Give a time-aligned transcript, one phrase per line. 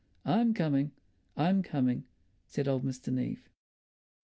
[0.25, 0.93] "I'm coming,
[1.37, 2.05] I'm coming,"
[2.47, 3.13] said old Mr.
[3.13, 3.47] Neave.